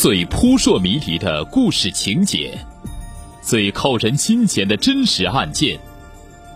[0.00, 2.56] 最扑朔迷离的故事情节，
[3.42, 5.76] 最扣人心弦的真实案件，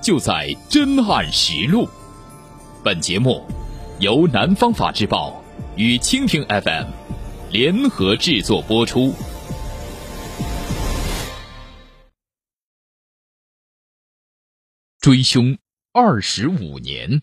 [0.01, 1.85] 就在《真案实录》。
[2.85, 3.45] 本节目
[3.99, 5.43] 由南方法制报
[5.75, 6.87] 与蜻蜓 FM
[7.51, 9.13] 联合制作播出。
[15.01, 15.59] 追凶
[15.93, 17.23] 二十五年，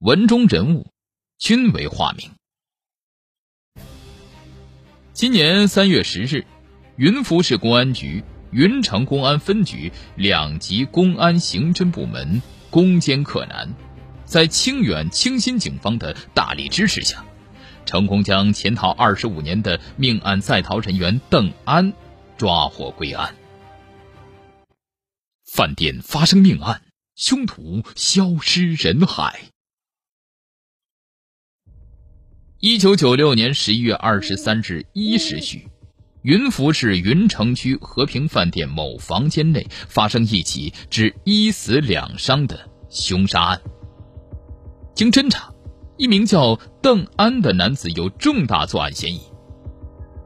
[0.00, 0.90] 文中人物
[1.38, 2.30] 均为化名。
[5.18, 6.46] 今年三月十日，
[6.94, 8.22] 云浮市公安局
[8.52, 12.40] 云城公安分局两级公安刑侦部门
[12.70, 13.74] 攻坚克难，
[14.24, 17.24] 在清远清新警方的大力支持下，
[17.84, 21.92] 成功将潜逃二十五年的命案在逃人员邓安
[22.36, 23.34] 抓获归案。
[25.44, 26.82] 饭店发生命案，
[27.16, 29.40] 凶徒消失人海。
[32.60, 35.68] 一九九六年十一月二十三日一时许，
[36.22, 42.58] 云浮市云城区和平饭店某房间内发生一起致一死两伤的
[42.90, 43.60] 凶杀案。
[44.92, 45.52] 经侦查，
[45.98, 49.20] 一名叫邓安的男子有重大作案嫌疑。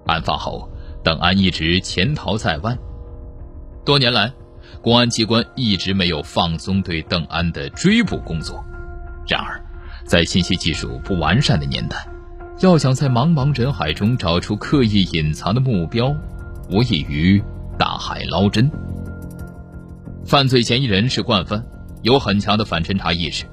[0.06, 0.72] 案发后，
[1.04, 2.74] 邓安一直潜逃在外。
[3.84, 4.32] 多年来，
[4.80, 8.64] 公安机关一直没有放松对邓安的追捕工作。
[9.28, 9.62] 然而，
[10.06, 12.06] 在信息技术不完善的年代，
[12.60, 16.14] 要想在茫茫人海中找出刻意隐藏的目标，
[16.70, 17.42] 无异于
[17.76, 18.70] 大海捞针。
[20.24, 21.64] 犯罪嫌疑人是惯犯，
[22.02, 23.46] 有很强的反侦查意识，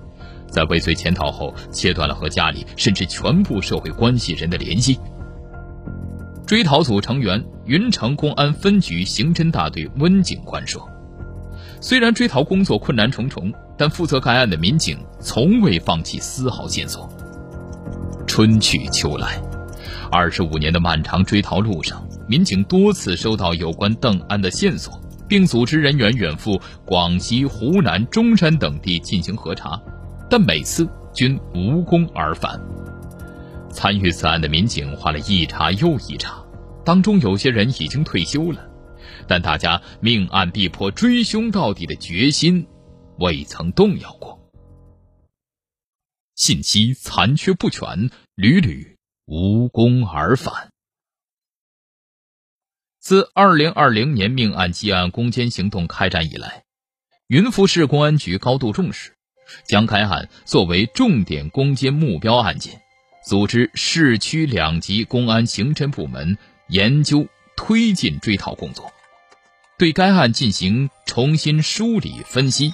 [0.47, 5.00] 在畏罪潜逃后，切断了和家里甚至全部社会关系人的联系。
[6.45, 10.88] 追逃组成员云城公安分局刑侦大队温警官说
[11.81, 17.09] ：“虽然追逃工作困难重重，但负责该案的民警从未放弃丝毫线索。”
[18.39, 19.37] 春去秋来，
[20.09, 29.78] 二十五年的漫长追逃路上，民警多次收到有关邓安的线索，并组织人员远赴广西、湖南、中山等地进行核查，
[30.29, 32.57] 但每次均无功而返。
[33.73, 36.41] 参与此案的民警花了一茬又一茬，
[36.85, 38.66] 当中有些人已经退休了，
[39.28, 42.66] 但大家命案必破、追凶到底的决心
[43.17, 44.38] 未曾动摇过。
[46.39, 48.95] 信息残缺不全，屡屡
[49.25, 50.69] 无功而返。
[52.97, 56.63] 自二零二零年命案积案攻坚行动开展以来，
[57.28, 59.17] 云浮市公安局高度重视，
[59.67, 62.81] 将该案作为重点攻坚目标案件，
[63.28, 66.38] 组织市区两级公安刑侦部门
[66.69, 68.89] 研究推进追逃工作，
[69.78, 72.72] 对该案进行重新梳理分析，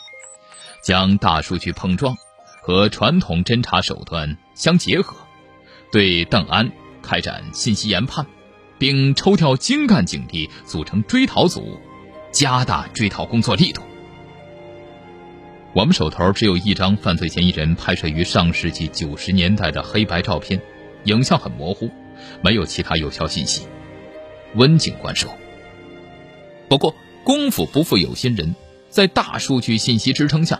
[0.83, 2.15] 将大数据碰撞。
[2.65, 5.15] 和传统侦查手段相结合，
[5.91, 6.71] 对邓安
[7.03, 8.25] 开展信息研判，
[8.79, 11.79] 并抽调精干警力组成追逃组，
[12.31, 13.83] 加大追逃工作力度。
[15.73, 20.59] 我们手头只有一张犯罪嫌疑人拍摄于上世纪九十年代的黑白照片，
[21.03, 21.91] 影像很模糊，
[22.41, 23.67] 没有其他有效信息。
[24.55, 25.31] 温警官说
[26.67, 28.55] ：“不过功夫不负有心人，
[28.89, 30.59] 在大数据信息支撑下。”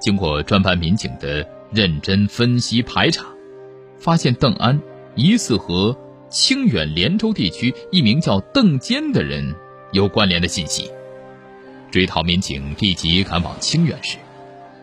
[0.00, 3.26] 经过专班民警的认真分析排查，
[3.98, 4.80] 发现邓安
[5.14, 5.96] 疑似和
[6.28, 9.54] 清远连州地区一名叫邓坚的人
[9.92, 10.90] 有关联的信息。
[11.90, 14.16] 追逃民警立即赶往清远市，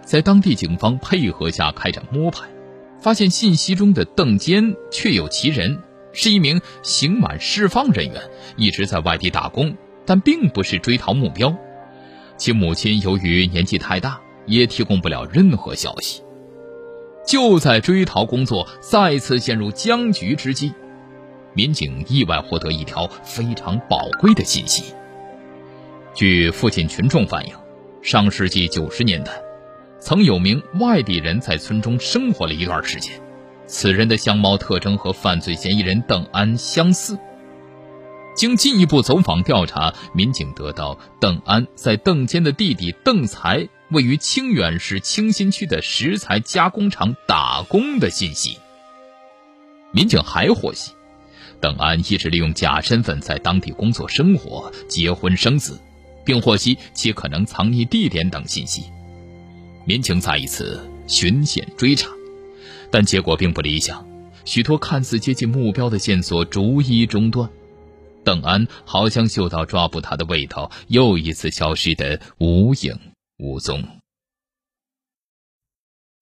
[0.03, 2.47] 在当地警方配合下开展摸排，
[3.01, 5.79] 发现信息中的邓坚确有其人，
[6.13, 8.21] 是一名刑满释放人员，
[8.57, 11.55] 一直在外地打工，但并不是追逃目标。
[12.37, 14.21] 其母亲由于年纪太大。
[14.49, 16.21] 也提供不了任何消息。
[17.25, 20.73] 就在追逃工作再次陷入僵局之际，
[21.53, 24.93] 民警意外获得一条非常宝贵的信息。
[26.15, 27.53] 据附近群众反映，
[28.01, 29.31] 上世纪九十年代，
[29.99, 33.13] 曾有名外地人在村中生活了一段时间，
[33.67, 37.17] 此人的相貌特征和犯罪嫌疑人邓安相似。
[38.35, 48.57] 经进一步走访调查，民警得到邓安在邓坚的弟弟邓才位于清远市清新区的石材加工厂打工的信息。
[49.91, 50.91] 民警还获悉，
[51.59, 55.79] 邓安一直利用假身份在当地工作、生活、结婚、生子，
[56.23, 58.83] 并获悉其可能藏匿地点等信息。
[59.85, 62.09] 民警再一次循线追查，
[62.91, 64.05] 但结果并不理想，
[64.45, 67.49] 许多看似接近目标的线索逐一中断。
[68.23, 72.99] 邓安好像嗅到抓捕他的味道，又一次消失得无影
[73.39, 74.01] 无踪。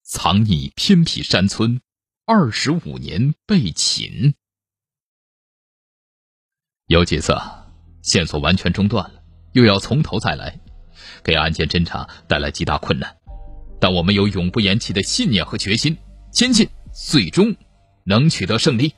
[0.04, 1.82] 藏匿偏僻山村，
[2.26, 4.36] 二十五年被擒。
[6.86, 7.36] 有几次
[8.04, 9.24] 线索完全中断了，
[9.54, 10.60] 又要从头再来，
[11.24, 13.18] 给案件侦查带来极大困难。
[13.82, 15.98] 但我们有永不言弃的信念和决心，
[16.32, 17.56] 坚信最终
[18.04, 18.94] 能取得胜利。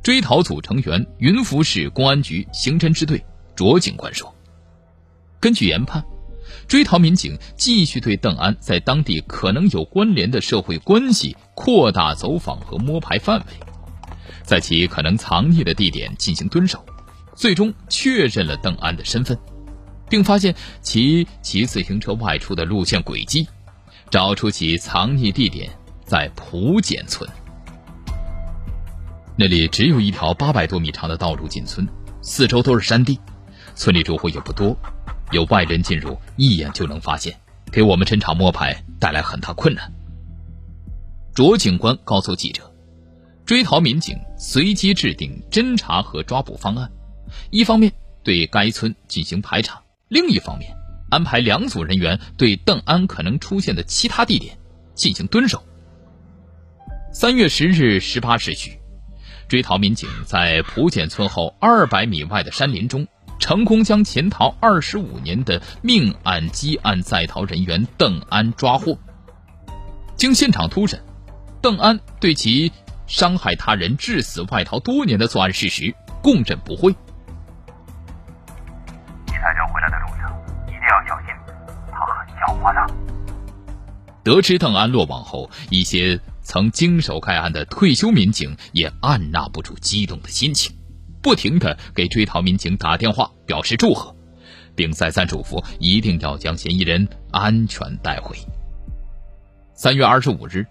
[0.00, 3.22] 追逃组成员云浮市公安局刑侦支队
[3.56, 4.32] 卓警官说
[5.40, 6.02] ：“根据研判，
[6.66, 13.44] 追逃民警继续对邓安在当地可能有关联的社会关系扩大走访和摸排范围，
[14.42, 16.84] 在其可能藏匿的地点进行蹲守，
[17.34, 19.38] 最终确认了邓安的身份，
[20.08, 23.46] 并发现其骑自行车外出的路线轨迹，
[24.10, 25.70] 找出其藏匿地点
[26.04, 27.28] 在蒲简村。”
[29.40, 31.86] 那里只有一条八百多米长的道路进村，
[32.22, 33.20] 四周都是山地，
[33.76, 34.76] 村里住户也不多，
[35.30, 37.38] 有外人进入一眼就能发现，
[37.70, 39.92] 给我们侦查摸排带来很大困难。
[41.34, 42.72] 卓警官告诉记者，
[43.44, 46.90] 追逃民警随机制定侦查和抓捕方案，
[47.50, 47.92] 一方面
[48.22, 50.74] 对该村进行排查，另一方面
[51.10, 54.56] 安排两组人员对邓安可能出现的其他地点
[54.94, 55.62] 进行蹲守。
[57.12, 58.78] 三月十日十八时许。
[59.48, 63.08] 追逃民警在蒲简村后二百米外的山林中，
[63.38, 68.98] 成功将潜逃二十五年的命案积案在逃人员邓安抓获。
[70.16, 71.02] 经现场突审，
[71.62, 72.72] 邓安对其
[73.06, 76.94] 伤害他人致死、外逃多年的作案事实供认不讳。
[79.26, 80.30] 你在这回来的路上
[80.66, 81.28] 一定要小心，
[81.92, 82.94] 他很狡猾的。
[84.24, 86.20] 得知邓安落网后，一些。
[86.40, 90.77] 曾经手该案的退休民警也按捺不住激动的心情，
[91.22, 94.14] 不停的给追逃民警打电话表示祝贺，
[94.74, 98.36] 并再三嘱咐一定要将嫌疑人安全带回。
[99.74, 100.66] 三月二十五日，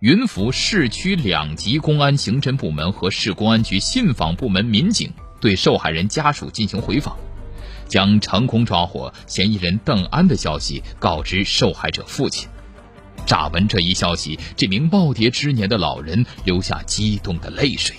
[0.00, 7.16] 云浮市区两级公安刑侦部门和市公安局信访部门民警对受害人家属进行回访，
[7.88, 12.48] 将成功抓获嫌疑人邓安的消息告知受害者父亲。
[13.26, 17.94] 乍闻这一消息，这名耄耋之年的老人流下激动的泪水，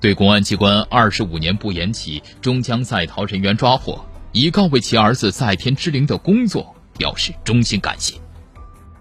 [0.00, 8.14] 对公安机关二十五年不言起终将在逃人员抓获，以告慰其儿子在天之灵的工作表示衷心感谢。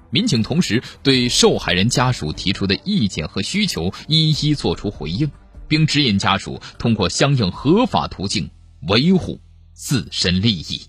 [0.09, 5.29] 民警同时对受害人家属提出的意见和需求一一作出回应，
[5.67, 8.49] 并指引家属通过相应合法途径
[8.87, 9.41] 维护
[9.73, 10.81] 自身利益。